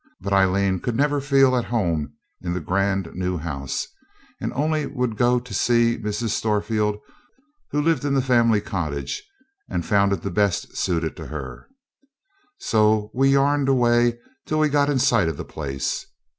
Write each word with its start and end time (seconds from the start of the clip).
But 0.19 0.33
Aileen 0.33 0.81
never 0.95 1.19
could 1.19 1.27
feel 1.29 1.55
at 1.55 1.65
home 1.65 2.13
in 2.41 2.53
the 2.53 2.59
grand 2.59 3.09
new 3.13 3.37
house 3.37 3.87
now, 4.39 4.45
and 4.45 4.53
only 4.53 4.87
would 4.87 5.15
go 5.15 5.39
to 5.39 5.53
see 5.53 5.93
old 5.93 6.03
Mrs. 6.03 6.29
Storefield, 6.29 6.95
who 7.69 7.81
still 7.81 7.85
lived 7.85 8.03
in 8.03 8.15
the 8.15 8.21
family 8.23 8.61
cottage, 8.61 9.21
and 9.69 9.85
found 9.85 10.11
it 10.11 10.23
the 10.23 10.31
best 10.31 10.75
suited 10.75 11.15
to 11.17 11.27
her. 11.27 11.67
So 12.57 13.11
we 13.13 13.29
yarned 13.29 13.69
away 13.69 14.17
till 14.47 14.57
we 14.57 14.69
got 14.69 14.89
in 14.89 14.97
sight 14.97 15.27
of 15.27 15.37
the 15.37 15.45
place. 15.45 16.07